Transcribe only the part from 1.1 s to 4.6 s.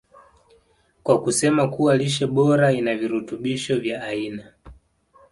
kusema kuwa lishe bora ina virutubisho vya aina